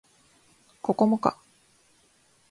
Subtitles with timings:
[0.81, 1.37] ここもか